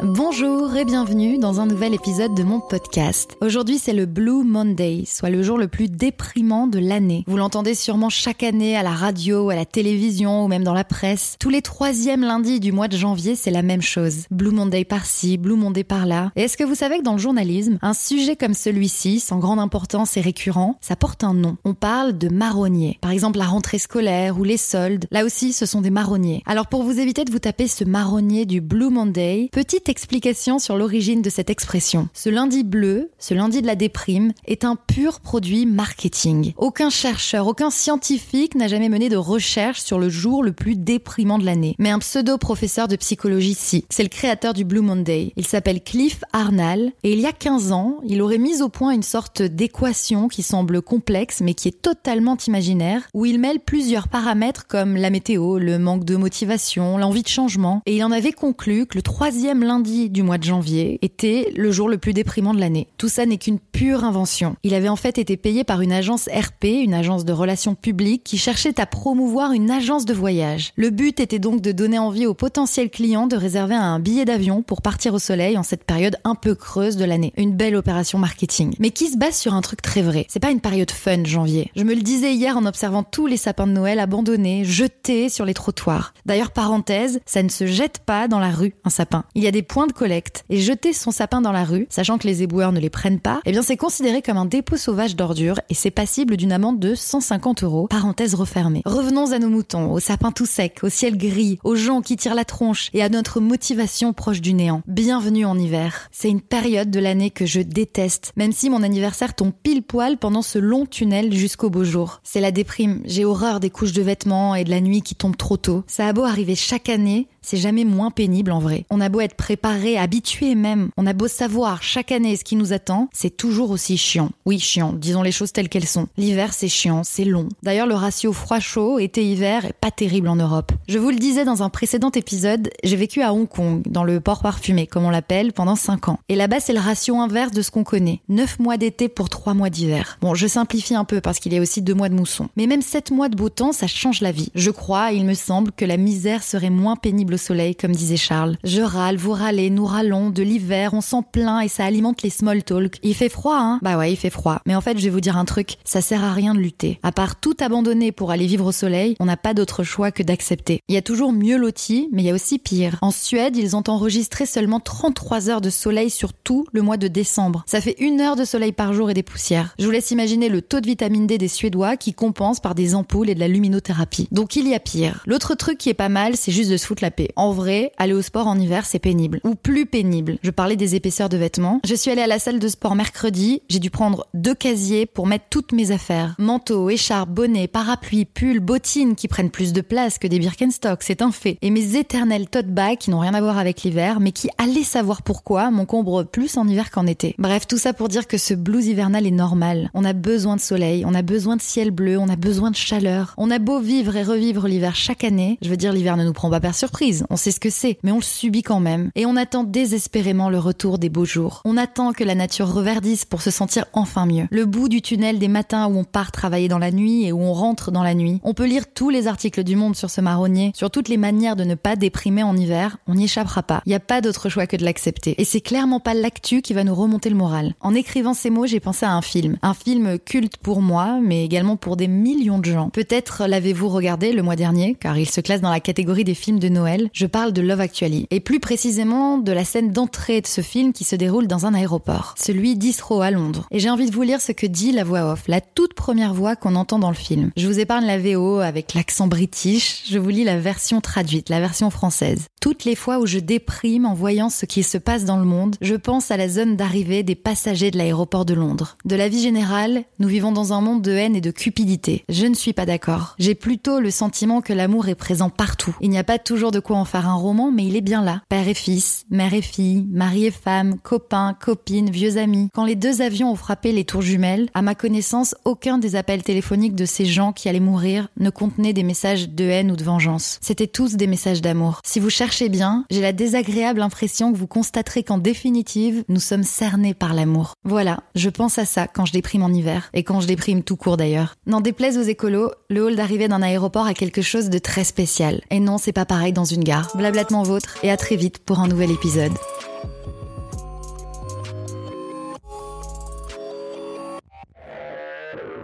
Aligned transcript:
Bonjour 0.00 0.76
et 0.76 0.84
bienvenue 0.84 1.38
dans 1.38 1.58
un 1.58 1.66
nouvel 1.66 1.92
épisode 1.92 2.32
de 2.32 2.44
mon 2.44 2.60
podcast. 2.60 3.36
Aujourd'hui 3.40 3.78
c'est 3.78 3.92
le 3.92 4.06
Blue 4.06 4.44
Monday, 4.44 5.02
soit 5.04 5.28
le 5.28 5.42
jour 5.42 5.58
le 5.58 5.66
plus 5.66 5.88
déprimant 5.88 6.68
de 6.68 6.78
l'année. 6.78 7.24
Vous 7.26 7.36
l'entendez 7.36 7.74
sûrement 7.74 8.08
chaque 8.08 8.44
année 8.44 8.76
à 8.76 8.84
la 8.84 8.92
radio, 8.92 9.50
à 9.50 9.56
la 9.56 9.64
télévision 9.64 10.44
ou 10.44 10.48
même 10.48 10.62
dans 10.62 10.72
la 10.72 10.84
presse. 10.84 11.34
Tous 11.40 11.50
les 11.50 11.62
troisièmes 11.62 12.20
lundis 12.20 12.60
du 12.60 12.70
mois 12.70 12.86
de 12.86 12.96
janvier 12.96 13.34
c'est 13.34 13.50
la 13.50 13.62
même 13.62 13.82
chose. 13.82 14.26
Blue 14.30 14.52
Monday 14.52 14.84
par-ci, 14.84 15.36
Blue 15.36 15.56
Monday 15.56 15.82
par-là. 15.82 16.30
Et 16.36 16.42
est-ce 16.42 16.56
que 16.56 16.62
vous 16.62 16.76
savez 16.76 16.98
que 16.98 17.04
dans 17.04 17.14
le 17.14 17.18
journalisme, 17.18 17.78
un 17.82 17.92
sujet 17.92 18.36
comme 18.36 18.54
celui-ci, 18.54 19.18
sans 19.18 19.38
grande 19.38 19.58
importance 19.58 20.16
et 20.16 20.20
récurrent, 20.20 20.76
ça 20.80 20.94
porte 20.94 21.24
un 21.24 21.34
nom. 21.34 21.56
On 21.64 21.74
parle 21.74 22.16
de 22.16 22.28
marronnier. 22.28 22.98
Par 23.00 23.10
exemple 23.10 23.38
la 23.38 23.46
rentrée 23.46 23.78
scolaire 23.78 24.38
ou 24.38 24.44
les 24.44 24.58
soldes. 24.58 25.06
Là 25.10 25.24
aussi 25.24 25.52
ce 25.52 25.66
sont 25.66 25.80
des 25.80 25.90
marronniers. 25.90 26.44
Alors 26.46 26.68
pour 26.68 26.84
vous 26.84 27.00
éviter 27.00 27.24
de 27.24 27.32
vous 27.32 27.40
taper 27.40 27.66
ce 27.66 27.82
marronnier 27.82 28.46
du 28.46 28.60
Blue 28.60 28.90
Monday, 28.90 29.48
petite 29.50 29.87
explication 29.88 30.58
sur 30.58 30.76
l'origine 30.76 31.22
de 31.22 31.30
cette 31.30 31.50
expression. 31.50 32.08
Ce 32.14 32.28
lundi 32.28 32.64
bleu, 32.64 33.10
ce 33.18 33.34
lundi 33.34 33.62
de 33.62 33.66
la 33.66 33.74
déprime, 33.74 34.32
est 34.46 34.64
un 34.64 34.76
pur 34.76 35.20
produit 35.20 35.66
marketing. 35.66 36.52
Aucun 36.56 36.90
chercheur, 36.90 37.46
aucun 37.46 37.70
scientifique 37.70 38.54
n'a 38.54 38.68
jamais 38.68 38.88
mené 38.88 39.08
de 39.08 39.16
recherche 39.16 39.80
sur 39.80 39.98
le 39.98 40.08
jour 40.08 40.42
le 40.42 40.52
plus 40.52 40.76
déprimant 40.76 41.38
de 41.38 41.44
l'année. 41.44 41.74
Mais 41.78 41.90
un 41.90 41.98
pseudo-professeur 41.98 42.88
de 42.88 42.96
psychologie 42.96 43.54
si. 43.54 43.84
C'est 43.90 44.02
le 44.02 44.08
créateur 44.08 44.54
du 44.54 44.64
Blue 44.64 44.80
Monday. 44.80 45.32
Il 45.36 45.46
s'appelle 45.46 45.82
Cliff 45.82 46.22
Arnall 46.32 46.92
et 47.02 47.12
il 47.12 47.20
y 47.20 47.26
a 47.26 47.32
15 47.32 47.72
ans, 47.72 48.00
il 48.06 48.22
aurait 48.22 48.38
mis 48.38 48.62
au 48.62 48.68
point 48.68 48.92
une 48.92 49.02
sorte 49.02 49.42
d'équation 49.42 50.28
qui 50.28 50.42
semble 50.42 50.82
complexe 50.82 51.40
mais 51.40 51.54
qui 51.54 51.68
est 51.68 51.82
totalement 51.82 52.36
imaginaire, 52.46 53.02
où 53.14 53.26
il 53.26 53.38
mêle 53.38 53.60
plusieurs 53.60 54.08
paramètres 54.08 54.66
comme 54.66 54.96
la 54.96 55.10
météo, 55.10 55.58
le 55.58 55.78
manque 55.78 56.04
de 56.04 56.16
motivation, 56.16 56.98
l'envie 56.98 57.22
de 57.22 57.28
changement, 57.28 57.82
et 57.86 57.96
il 57.96 58.04
en 58.04 58.12
avait 58.12 58.32
conclu 58.32 58.86
que 58.86 58.96
le 58.96 59.02
troisième 59.02 59.62
lundi 59.62 59.77
lundi 59.78 60.10
du 60.10 60.24
mois 60.24 60.38
de 60.38 60.42
janvier 60.42 60.98
était 61.02 61.52
le 61.56 61.70
jour 61.70 61.88
le 61.88 61.98
plus 61.98 62.12
déprimant 62.12 62.52
de 62.52 62.58
l'année. 62.58 62.88
Tout 62.98 63.08
ça 63.08 63.26
n'est 63.26 63.38
qu'une 63.38 63.60
pure 63.60 64.02
invention. 64.02 64.56
Il 64.64 64.74
avait 64.74 64.88
en 64.88 64.96
fait 64.96 65.18
été 65.18 65.36
payé 65.36 65.62
par 65.62 65.82
une 65.82 65.92
agence 65.92 66.28
RP, 66.28 66.64
une 66.64 66.94
agence 66.94 67.24
de 67.24 67.32
relations 67.32 67.76
publiques, 67.76 68.24
qui 68.24 68.38
cherchait 68.38 68.80
à 68.80 68.86
promouvoir 68.86 69.52
une 69.52 69.70
agence 69.70 70.04
de 70.04 70.14
voyage. 70.14 70.72
Le 70.74 70.90
but 70.90 71.20
était 71.20 71.38
donc 71.38 71.60
de 71.60 71.70
donner 71.70 72.00
envie 72.00 72.26
aux 72.26 72.34
potentiels 72.34 72.90
clients 72.90 73.28
de 73.28 73.36
réserver 73.36 73.76
un 73.76 74.00
billet 74.00 74.24
d'avion 74.24 74.62
pour 74.62 74.82
partir 74.82 75.14
au 75.14 75.20
soleil 75.20 75.56
en 75.56 75.62
cette 75.62 75.84
période 75.84 76.16
un 76.24 76.34
peu 76.34 76.56
creuse 76.56 76.96
de 76.96 77.04
l'année. 77.04 77.32
Une 77.36 77.54
belle 77.54 77.76
opération 77.76 78.18
marketing. 78.18 78.74
Mais 78.80 78.90
qui 78.90 79.06
se 79.06 79.16
base 79.16 79.36
sur 79.36 79.54
un 79.54 79.60
truc 79.60 79.80
très 79.80 80.02
vrai. 80.02 80.26
C'est 80.28 80.40
pas 80.40 80.50
une 80.50 80.60
période 80.60 80.90
fun, 80.90 81.22
janvier. 81.22 81.70
Je 81.76 81.84
me 81.84 81.94
le 81.94 82.02
disais 82.02 82.34
hier 82.34 82.56
en 82.56 82.66
observant 82.66 83.04
tous 83.04 83.28
les 83.28 83.36
sapins 83.36 83.68
de 83.68 83.72
Noël 83.72 84.00
abandonnés, 84.00 84.64
jetés 84.64 85.28
sur 85.28 85.44
les 85.44 85.54
trottoirs. 85.54 86.14
D'ailleurs, 86.26 86.50
parenthèse, 86.50 87.20
ça 87.26 87.44
ne 87.44 87.48
se 87.48 87.66
jette 87.66 88.00
pas 88.00 88.26
dans 88.26 88.40
la 88.40 88.50
rue, 88.50 88.74
un 88.84 88.90
sapin. 88.90 89.24
Il 89.36 89.44
y 89.44 89.46
a 89.46 89.52
des 89.52 89.67
point 89.68 89.86
de 89.86 89.92
collecte 89.92 90.44
et 90.48 90.58
jeter 90.58 90.92
son 90.92 91.10
sapin 91.10 91.40
dans 91.40 91.52
la 91.52 91.64
rue, 91.64 91.86
sachant 91.90 92.18
que 92.18 92.26
les 92.26 92.42
éboueurs 92.42 92.72
ne 92.72 92.80
les 92.80 92.90
prennent 92.90 93.20
pas, 93.20 93.40
eh 93.44 93.52
bien 93.52 93.62
c'est 93.62 93.76
considéré 93.76 94.22
comme 94.22 94.38
un 94.38 94.46
dépôt 94.46 94.76
sauvage 94.76 95.14
d'ordures 95.14 95.60
et 95.68 95.74
c'est 95.74 95.90
passible 95.90 96.36
d'une 96.36 96.52
amende 96.52 96.80
de 96.80 96.94
150 96.94 97.62
euros. 97.62 97.86
Parenthèse 97.88 98.34
refermée. 98.34 98.82
Revenons 98.84 99.32
à 99.32 99.38
nos 99.38 99.50
moutons, 99.50 99.92
aux 99.92 100.00
sapins 100.00 100.32
tout 100.32 100.46
secs, 100.46 100.78
au 100.82 100.88
ciel 100.88 101.16
gris, 101.16 101.58
aux 101.62 101.76
gens 101.76 102.00
qui 102.00 102.16
tirent 102.16 102.34
la 102.34 102.44
tronche 102.44 102.90
et 102.94 103.02
à 103.02 103.08
notre 103.08 103.40
motivation 103.40 104.12
proche 104.12 104.40
du 104.40 104.54
néant. 104.54 104.82
Bienvenue 104.86 105.44
en 105.44 105.58
hiver. 105.58 106.08
C'est 106.10 106.30
une 106.30 106.40
période 106.40 106.90
de 106.90 107.00
l'année 107.00 107.30
que 107.30 107.46
je 107.46 107.60
déteste, 107.60 108.32
même 108.36 108.52
si 108.52 108.70
mon 108.70 108.82
anniversaire 108.82 109.34
tombe 109.34 109.52
pile 109.62 109.82
poil 109.82 110.16
pendant 110.16 110.42
ce 110.42 110.58
long 110.58 110.86
tunnel 110.86 111.32
jusqu'au 111.34 111.70
beau 111.70 111.84
jour. 111.84 112.20
C'est 112.24 112.40
la 112.40 112.50
déprime. 112.50 113.02
J'ai 113.04 113.24
horreur 113.24 113.60
des 113.60 113.70
couches 113.70 113.92
de 113.92 114.02
vêtements 114.02 114.54
et 114.54 114.64
de 114.64 114.70
la 114.70 114.80
nuit 114.80 115.02
qui 115.02 115.14
tombe 115.14 115.36
trop 115.36 115.56
tôt. 115.56 115.84
Ça 115.86 116.06
a 116.06 116.12
beau 116.12 116.24
arriver 116.24 116.54
chaque 116.54 116.88
année, 116.88 117.28
c'est 117.42 117.56
jamais 117.56 117.84
moins 117.84 118.10
pénible 118.10 118.52
en 118.52 118.58
vrai. 118.58 118.86
On 118.90 119.00
a 119.00 119.08
beau 119.08 119.20
être 119.20 119.34
préparé, 119.58 119.98
habitué 119.98 120.54
même, 120.54 120.90
on 120.96 121.04
a 121.04 121.12
beau 121.12 121.26
savoir 121.26 121.82
chaque 121.82 122.12
année 122.12 122.36
ce 122.36 122.44
qui 122.44 122.54
nous 122.54 122.72
attend, 122.72 123.08
c'est 123.12 123.36
toujours 123.36 123.72
aussi 123.72 123.96
chiant. 123.96 124.30
Oui, 124.46 124.60
chiant, 124.60 124.92
disons 124.92 125.22
les 125.22 125.32
choses 125.32 125.52
telles 125.52 125.68
qu'elles 125.68 125.84
sont. 125.84 126.06
L'hiver 126.16 126.52
c'est 126.52 126.68
chiant, 126.68 127.02
c'est 127.02 127.24
long. 127.24 127.48
D'ailleurs 127.64 127.88
le 127.88 127.96
ratio 127.96 128.32
froid-chaud, 128.32 129.00
été-hiver 129.00 129.64
est 129.64 129.72
pas 129.72 129.90
terrible 129.90 130.28
en 130.28 130.36
Europe. 130.36 130.70
Je 130.86 131.00
vous 131.00 131.10
le 131.10 131.16
disais 131.16 131.44
dans 131.44 131.64
un 131.64 131.70
précédent 131.70 132.12
épisode, 132.12 132.70
j'ai 132.84 132.94
vécu 132.94 133.20
à 133.20 133.34
Hong 133.34 133.48
Kong, 133.48 133.82
dans 133.86 134.04
le 134.04 134.20
port 134.20 134.42
parfumé 134.42 134.86
comme 134.86 135.04
on 135.04 135.10
l'appelle, 135.10 135.52
pendant 135.52 135.74
5 135.74 136.08
ans. 136.08 136.20
Et 136.28 136.36
là-bas 136.36 136.60
c'est 136.60 136.72
le 136.72 136.78
ratio 136.78 137.16
inverse 137.16 137.50
de 137.50 137.62
ce 137.62 137.72
qu'on 137.72 137.82
connaît. 137.82 138.20
9 138.28 138.60
mois 138.60 138.76
d'été 138.76 139.08
pour 139.08 139.28
3 139.28 139.54
mois 139.54 139.70
d'hiver. 139.70 140.18
Bon, 140.20 140.36
je 140.36 140.46
simplifie 140.46 140.94
un 140.94 141.04
peu 141.04 141.20
parce 141.20 141.40
qu'il 141.40 141.52
y 141.52 141.58
a 141.58 141.60
aussi 141.60 141.82
2 141.82 141.94
mois 141.94 142.08
de 142.08 142.14
mousson. 142.14 142.48
Mais 142.56 142.68
même 142.68 142.82
7 142.82 143.10
mois 143.10 143.28
de 143.28 143.34
beau 143.34 143.48
temps, 143.48 143.72
ça 143.72 143.88
change 143.88 144.20
la 144.20 144.30
vie. 144.30 144.52
Je 144.54 144.70
crois, 144.70 145.10
il 145.10 145.24
me 145.24 145.34
semble, 145.34 145.72
que 145.72 145.84
la 145.84 145.96
misère 145.96 146.44
serait 146.44 146.70
moins 146.70 146.94
pénible 146.94 147.38
soleil, 147.38 147.74
comme 147.74 147.92
disait 147.92 148.16
Charles. 148.16 148.56
Je 148.62 148.82
râle, 148.82 149.16
vous 149.16 149.32
râlez, 149.48 149.70
nous 149.70 149.86
râlons, 149.86 150.28
de 150.28 150.42
l'hiver, 150.42 150.92
on 150.92 151.00
s'en 151.00 151.22
plaint 151.22 151.64
et 151.64 151.68
ça 151.68 151.86
alimente 151.86 152.20
les 152.20 152.28
small 152.28 152.62
talk. 152.62 152.98
Il 153.02 153.14
fait 153.14 153.30
froid, 153.30 153.56
hein? 153.58 153.78
Bah 153.80 153.96
ouais, 153.96 154.12
il 154.12 154.16
fait 154.16 154.28
froid. 154.28 154.60
Mais 154.66 154.74
en 154.74 154.82
fait, 154.82 154.98
je 154.98 155.04
vais 155.04 155.08
vous 155.08 155.22
dire 155.22 155.38
un 155.38 155.46
truc, 155.46 155.78
ça 155.84 156.02
sert 156.02 156.22
à 156.22 156.34
rien 156.34 156.54
de 156.54 156.58
lutter. 156.58 157.00
À 157.02 157.12
part 157.12 157.40
tout 157.40 157.56
abandonner 157.58 158.12
pour 158.12 158.30
aller 158.30 158.46
vivre 158.46 158.66
au 158.66 158.72
soleil, 158.72 159.16
on 159.20 159.24
n'a 159.24 159.38
pas 159.38 159.54
d'autre 159.54 159.84
choix 159.84 160.10
que 160.10 160.22
d'accepter. 160.22 160.80
Il 160.88 160.94
y 160.94 160.98
a 160.98 161.02
toujours 161.02 161.32
mieux 161.32 161.56
loti, 161.56 162.10
mais 162.12 162.20
il 162.22 162.26
y 162.26 162.30
a 162.30 162.34
aussi 162.34 162.58
pire. 162.58 162.98
En 163.00 163.10
Suède, 163.10 163.56
ils 163.56 163.74
ont 163.74 163.84
enregistré 163.88 164.44
seulement 164.44 164.80
33 164.80 165.48
heures 165.48 165.62
de 165.62 165.70
soleil 165.70 166.10
sur 166.10 166.34
tout 166.34 166.66
le 166.72 166.82
mois 166.82 166.98
de 166.98 167.08
décembre. 167.08 167.64
Ça 167.66 167.80
fait 167.80 167.96
une 168.00 168.20
heure 168.20 168.36
de 168.36 168.44
soleil 168.44 168.72
par 168.72 168.92
jour 168.92 169.08
et 169.08 169.14
des 169.14 169.22
poussières. 169.22 169.74
Je 169.78 169.86
vous 169.86 169.90
laisse 169.90 170.10
imaginer 170.10 170.50
le 170.50 170.60
taux 170.60 170.80
de 170.80 170.86
vitamine 170.86 171.26
D 171.26 171.38
des 171.38 171.48
Suédois 171.48 171.96
qui 171.96 172.12
compense 172.12 172.60
par 172.60 172.74
des 172.74 172.94
ampoules 172.94 173.30
et 173.30 173.34
de 173.34 173.40
la 173.40 173.48
luminothérapie. 173.48 174.28
Donc 174.30 174.56
il 174.56 174.68
y 174.68 174.74
a 174.74 174.80
pire. 174.80 175.22
L'autre 175.26 175.54
truc 175.54 175.78
qui 175.78 175.88
est 175.88 175.94
pas 175.94 176.10
mal, 176.10 176.36
c'est 176.36 176.52
juste 176.52 176.70
de 176.70 176.76
se 176.76 176.84
foutre 176.84 177.02
la 177.02 177.10
paix. 177.10 177.30
En 177.34 177.52
vrai, 177.52 177.92
aller 177.96 178.12
au 178.12 178.20
sport 178.20 178.46
en 178.46 178.58
hiver, 178.58 178.84
c'est 178.84 178.98
pénible. 178.98 179.37
Ou 179.44 179.54
plus 179.54 179.86
pénible. 179.86 180.38
Je 180.42 180.50
parlais 180.50 180.76
des 180.76 180.94
épaisseurs 180.94 181.28
de 181.28 181.36
vêtements. 181.36 181.80
Je 181.84 181.94
suis 181.94 182.10
allée 182.10 182.22
à 182.22 182.26
la 182.26 182.38
salle 182.38 182.58
de 182.58 182.68
sport 182.68 182.94
mercredi. 182.94 183.62
J'ai 183.68 183.78
dû 183.78 183.90
prendre 183.90 184.26
deux 184.34 184.54
casiers 184.54 185.06
pour 185.06 185.26
mettre 185.26 185.46
toutes 185.50 185.72
mes 185.72 185.90
affaires. 185.90 186.34
Manteau, 186.38 186.90
écharpe, 186.90 187.30
bonnet, 187.30 187.68
parapluie, 187.68 188.24
pull, 188.24 188.60
bottines 188.60 189.14
qui 189.14 189.28
prennent 189.28 189.50
plus 189.50 189.72
de 189.72 189.80
place 189.80 190.18
que 190.18 190.26
des 190.26 190.38
Birkenstock, 190.38 191.02
c'est 191.02 191.22
un 191.22 191.32
fait. 191.32 191.58
Et 191.62 191.70
mes 191.70 191.96
éternels 191.96 192.48
tote 192.48 192.66
bags 192.66 192.98
qui 192.98 193.10
n'ont 193.10 193.20
rien 193.20 193.34
à 193.34 193.40
voir 193.40 193.58
avec 193.58 193.82
l'hiver, 193.82 194.20
mais 194.20 194.32
qui, 194.32 194.48
allez 194.58 194.84
savoir 194.84 195.22
pourquoi, 195.22 195.70
m'encombrent 195.70 196.24
plus 196.24 196.56
en 196.56 196.66
hiver 196.66 196.90
qu'en 196.90 197.06
été. 197.06 197.34
Bref, 197.38 197.66
tout 197.66 197.78
ça 197.78 197.92
pour 197.92 198.08
dire 198.08 198.26
que 198.26 198.38
ce 198.38 198.54
blues 198.54 198.86
hivernal 198.86 199.26
est 199.26 199.30
normal. 199.30 199.90
On 199.94 200.04
a 200.04 200.12
besoin 200.12 200.56
de 200.56 200.60
soleil, 200.60 201.04
on 201.06 201.14
a 201.14 201.22
besoin 201.22 201.56
de 201.56 201.62
ciel 201.62 201.90
bleu, 201.90 202.18
on 202.18 202.28
a 202.28 202.36
besoin 202.36 202.70
de 202.70 202.76
chaleur. 202.76 203.34
On 203.36 203.50
a 203.50 203.58
beau 203.58 203.80
vivre 203.80 204.16
et 204.16 204.22
revivre 204.22 204.66
l'hiver 204.68 204.94
chaque 204.94 205.24
année. 205.24 205.58
Je 205.62 205.68
veux 205.68 205.76
dire, 205.76 205.92
l'hiver 205.92 206.16
ne 206.16 206.24
nous 206.24 206.32
prend 206.32 206.50
pas 206.50 206.60
par 206.60 206.74
surprise. 206.74 207.24
On 207.30 207.36
sait 207.36 207.50
ce 207.50 207.60
que 207.60 207.70
c'est, 207.70 207.98
mais 208.02 208.12
on 208.12 208.16
le 208.16 208.22
subit 208.22 208.62
quand 208.62 208.80
même. 208.80 209.10
On 209.28 209.36
attend 209.36 209.62
désespérément 209.62 210.48
le 210.48 210.58
retour 210.58 210.98
des 210.98 211.10
beaux 211.10 211.26
jours. 211.26 211.60
On 211.66 211.76
attend 211.76 212.12
que 212.12 212.24
la 212.24 212.34
nature 212.34 212.72
reverdisse 212.72 213.26
pour 213.26 213.42
se 213.42 213.50
sentir 213.50 213.84
enfin 213.92 214.24
mieux. 214.24 214.46
Le 214.50 214.64
bout 214.64 214.88
du 214.88 215.02
tunnel 215.02 215.38
des 215.38 215.48
matins 215.48 215.86
où 215.86 215.98
on 215.98 216.04
part 216.04 216.32
travailler 216.32 216.68
dans 216.68 216.78
la 216.78 216.90
nuit 216.90 217.26
et 217.26 217.32
où 217.32 217.42
on 217.42 217.52
rentre 217.52 217.90
dans 217.90 218.02
la 218.02 218.14
nuit. 218.14 218.40
On 218.42 218.54
peut 218.54 218.64
lire 218.64 218.84
tous 218.90 219.10
les 219.10 219.26
articles 219.26 219.64
du 219.64 219.76
monde 219.76 219.96
sur 219.96 220.08
ce 220.08 220.22
marronnier, 220.22 220.72
sur 220.74 220.90
toutes 220.90 221.10
les 221.10 221.18
manières 221.18 221.56
de 221.56 221.64
ne 221.64 221.74
pas 221.74 221.94
déprimer 221.94 222.42
en 222.42 222.56
hiver. 222.56 222.96
On 223.06 223.16
n'y 223.16 223.24
échappera 223.24 223.62
pas. 223.62 223.82
Il 223.84 223.90
n'y 223.90 223.94
a 223.94 224.00
pas 224.00 224.22
d'autre 224.22 224.48
choix 224.48 224.66
que 224.66 224.78
de 224.78 224.84
l'accepter. 224.84 225.34
Et 225.38 225.44
c'est 225.44 225.60
clairement 225.60 226.00
pas 226.00 226.14
l'actu 226.14 226.62
qui 226.62 226.72
va 226.72 226.82
nous 226.82 226.94
remonter 226.94 227.28
le 227.28 227.36
moral. 227.36 227.74
En 227.82 227.94
écrivant 227.94 228.32
ces 228.32 228.48
mots, 228.48 228.66
j'ai 228.66 228.80
pensé 228.80 229.04
à 229.04 229.12
un 229.12 229.20
film. 229.20 229.58
Un 229.60 229.74
film 229.74 230.18
culte 230.18 230.56
pour 230.56 230.80
moi, 230.80 231.18
mais 231.22 231.44
également 231.44 231.76
pour 231.76 231.98
des 231.98 232.08
millions 232.08 232.60
de 232.60 232.64
gens. 232.64 232.88
Peut-être 232.88 233.46
l'avez-vous 233.46 233.90
regardé 233.90 234.32
le 234.32 234.42
mois 234.42 234.56
dernier, 234.56 234.96
car 234.98 235.18
il 235.18 235.28
se 235.28 235.42
classe 235.42 235.60
dans 235.60 235.70
la 235.70 235.80
catégorie 235.80 236.24
des 236.24 236.32
films 236.32 236.60
de 236.60 236.70
Noël. 236.70 237.10
Je 237.12 237.26
parle 237.26 237.52
de 237.52 237.60
Love 237.60 237.82
Actually. 237.82 238.26
Et 238.30 238.40
plus 238.40 238.58
précisément 238.58 239.07
de 239.08 239.52
la 239.52 239.64
scène 239.64 239.90
d'entrée 239.90 240.42
de 240.42 240.46
ce 240.46 240.60
film 240.60 240.92
qui 240.92 241.04
se 241.04 241.16
déroule 241.16 241.46
dans 241.46 241.64
un 241.64 241.72
aéroport. 241.72 242.34
Celui 242.38 242.76
d'Isro 242.76 243.22
à 243.22 243.30
Londres. 243.30 243.66
Et 243.70 243.78
j'ai 243.78 243.88
envie 243.88 244.08
de 244.10 244.14
vous 244.14 244.22
lire 244.22 244.40
ce 244.40 244.52
que 244.52 244.66
dit 244.66 244.92
la 244.92 245.02
voix 245.02 245.32
off, 245.32 245.44
la 245.48 245.62
toute 245.62 245.94
première 245.94 246.34
voix 246.34 246.56
qu'on 246.56 246.76
entend 246.76 246.98
dans 246.98 247.08
le 247.08 247.16
film. 247.16 247.50
Je 247.56 247.66
vous 247.66 247.80
épargne 247.80 248.04
la 248.04 248.18
VO 248.18 248.58
avec 248.58 248.92
l'accent 248.92 249.26
british, 249.26 250.02
je 250.10 250.18
vous 250.18 250.28
lis 250.28 250.44
la 250.44 250.58
version 250.58 251.00
traduite, 251.00 251.48
la 251.48 251.60
version 251.60 251.88
française. 251.88 252.48
Toutes 252.60 252.84
les 252.84 252.96
fois 252.96 253.20
où 253.20 253.26
je 253.26 253.38
déprime 253.38 254.04
en 254.04 254.14
voyant 254.14 254.50
ce 254.50 254.66
qui 254.66 254.82
se 254.82 254.98
passe 254.98 255.24
dans 255.24 255.36
le 255.38 255.44
monde, 255.44 255.76
je 255.80 255.94
pense 255.94 256.32
à 256.32 256.36
la 256.36 256.48
zone 256.48 256.74
d'arrivée 256.76 257.22
des 257.22 257.36
passagers 257.36 257.92
de 257.92 257.98
l'aéroport 257.98 258.44
de 258.44 258.54
Londres. 258.54 258.96
De 259.04 259.14
la 259.14 259.28
vie 259.28 259.40
générale, 259.40 260.02
nous 260.18 260.26
vivons 260.26 260.50
dans 260.50 260.72
un 260.72 260.80
monde 260.80 261.00
de 261.00 261.12
haine 261.12 261.36
et 261.36 261.40
de 261.40 261.52
cupidité. 261.52 262.24
Je 262.28 262.46
ne 262.46 262.54
suis 262.54 262.72
pas 262.72 262.84
d'accord. 262.84 263.36
J'ai 263.38 263.54
plutôt 263.54 264.00
le 264.00 264.10
sentiment 264.10 264.60
que 264.60 264.72
l'amour 264.72 265.08
est 265.08 265.14
présent 265.14 265.50
partout. 265.50 265.96
Il 266.00 266.10
n'y 266.10 266.18
a 266.18 266.24
pas 266.24 266.38
toujours 266.38 266.72
de 266.72 266.80
quoi 266.80 266.96
en 266.96 267.04
faire 267.04 267.28
un 267.28 267.34
roman, 267.34 267.70
mais 267.70 267.84
il 267.84 267.94
est 267.94 268.00
bien 268.00 268.22
là. 268.22 268.42
Père 268.48 268.66
et 268.66 268.74
fils, 268.74 269.24
mère 269.30 269.54
et 269.54 269.62
fille, 269.62 270.06
mari 270.10 270.46
et 270.46 270.50
femme, 270.50 270.98
copains, 270.98 271.54
copines, 271.54 272.10
vieux 272.10 272.38
amis. 272.38 272.70
Quand 272.74 272.84
les 272.84 272.96
deux 272.96 273.22
avions 273.22 273.52
ont 273.52 273.56
frappé 273.56 273.92
les 273.92 274.04
tours 274.04 274.22
jumelles, 274.22 274.68
à 274.74 274.82
ma 274.82 274.96
connaissance, 274.96 275.54
aucun 275.64 275.98
des 275.98 276.16
appels 276.16 276.42
téléphoniques 276.42 276.96
de 276.96 277.04
ces 277.06 277.24
gens 277.24 277.52
qui 277.52 277.68
allaient 277.68 277.78
mourir 277.78 278.28
ne 278.38 278.50
contenait 278.50 278.92
des 278.92 279.04
messages 279.04 279.48
de 279.48 279.64
haine 279.64 279.92
ou 279.92 279.96
de 279.96 280.04
vengeance. 280.04 280.58
C'était 280.60 280.88
tous 280.88 281.14
des 281.14 281.28
messages 281.28 281.62
d'amour. 281.62 282.00
Si 282.04 282.18
vous 282.18 282.30
bien, 282.68 283.04
j'ai 283.10 283.20
la 283.20 283.32
désagréable 283.32 284.02
impression 284.02 284.52
que 284.52 284.58
vous 284.58 284.66
constaterez 284.66 285.22
qu'en 285.22 285.38
définitive, 285.38 286.24
nous 286.28 286.40
sommes 286.40 286.64
cernés 286.64 287.14
par 287.14 287.34
l'amour. 287.34 287.74
Voilà, 287.84 288.20
je 288.34 288.48
pense 288.48 288.78
à 288.78 288.84
ça 288.84 289.06
quand 289.06 289.24
je 289.24 289.32
déprime 289.32 289.62
en 289.62 289.68
hiver, 289.68 290.10
et 290.14 290.22
quand 290.22 290.40
je 290.40 290.46
déprime 290.46 290.82
tout 290.82 290.96
court 290.96 291.16
d'ailleurs. 291.16 291.54
N'en 291.66 291.80
déplaise 291.80 292.18
aux 292.18 292.22
écolos, 292.22 292.72
le 292.90 293.04
hall 293.04 293.16
d'arrivée 293.16 293.48
d'un 293.48 293.62
aéroport 293.62 294.06
a 294.06 294.14
quelque 294.14 294.42
chose 294.42 294.70
de 294.70 294.78
très 294.78 295.04
spécial. 295.04 295.62
Et 295.70 295.80
non, 295.80 295.98
c'est 295.98 296.12
pas 296.12 296.26
pareil 296.26 296.52
dans 296.52 296.64
une 296.64 296.84
gare. 296.84 297.10
Blablatement 297.14 297.62
vôtre, 297.62 297.98
et 298.02 298.10
à 298.10 298.16
très 298.16 298.36
vite 298.36 298.58
pour 298.58 298.80
un 298.80 298.88
nouvel 298.88 299.10
épisode. 299.10 299.52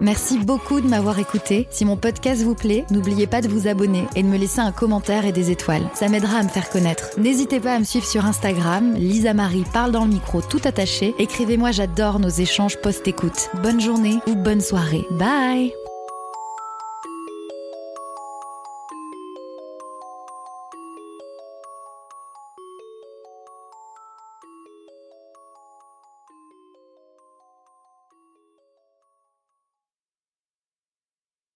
Merci 0.00 0.38
beaucoup 0.38 0.81
de 0.81 0.88
m'avoir 0.88 1.19
écouté. 1.19 1.67
Si 1.70 1.85
mon 1.85 1.96
podcast 1.96 2.43
vous 2.43 2.55
plaît, 2.55 2.85
n'oubliez 2.91 3.26
pas 3.26 3.41
de 3.41 3.49
vous 3.49 3.69
abonner 3.69 4.05
et 4.17 4.23
de 4.23 4.29
me 4.29 4.37
laisser 4.37 4.61
un 4.61 4.73
commentaire 4.73 5.25
et 5.25 5.32
des 5.32 5.50
étoiles. 5.50 5.88
Ça 5.94 6.08
m'aidera 6.08 6.38
à 6.38 6.43
me 6.43 6.49
faire 6.49 6.70
connaître. 6.70 7.11
N'hésitez 7.19 7.61
pas 7.61 7.75
à 7.75 7.79
me 7.79 7.85
suivre 7.85 8.06
sur 8.06 8.25
Instagram, 8.25 8.94
Lisa 8.94 9.35
Marie 9.35 9.64
parle 9.73 9.93
dans 9.93 10.05
le 10.05 10.11
micro 10.11 10.41
tout 10.43 10.61
attaché. 10.64 11.14
Écrivez-moi, 11.19 11.70
j'adore 11.70 12.19
nos 12.19 12.29
échanges 12.29 12.79
post-écoute. 12.81 13.50
Bonne 13.62 13.81
journée 13.81 14.19
ou 14.26 14.35
bonne 14.35 14.61
soirée. 14.61 15.06
Bye 15.11 15.83